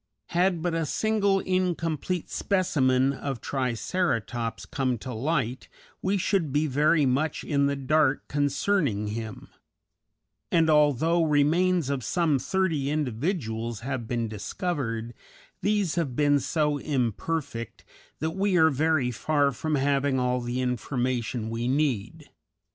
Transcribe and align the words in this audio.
Had 0.29 0.63
but 0.63 0.73
a 0.73 0.87
single 0.87 1.41
incomplete 1.41 2.27
specimen 2.27 3.13
of 3.13 3.39
Triceratops 3.39 4.65
come 4.65 4.97
to 4.97 5.13
light 5.13 5.69
we 6.01 6.17
should 6.17 6.51
be 6.51 6.65
very 6.65 7.05
much 7.05 7.43
in 7.43 7.67
the 7.67 7.75
dark 7.75 8.27
concerning 8.27 9.09
him; 9.09 9.49
and 10.51 10.71
although 10.71 11.21
remains 11.23 11.91
of 11.91 12.03
some 12.03 12.39
thirty 12.39 12.89
individuals 12.89 13.81
have 13.81 14.07
been 14.07 14.27
discovered, 14.27 15.13
these 15.61 15.93
have 15.93 16.15
been 16.15 16.39
so 16.39 16.79
imperfect 16.79 17.85
that 18.17 18.31
we 18.31 18.57
are 18.57 18.71
very 18.71 19.11
far 19.11 19.51
from 19.51 19.75
having 19.75 20.19
all 20.19 20.41
the 20.41 20.61
information 20.61 21.47
we 21.51 21.67
need. 21.67 22.31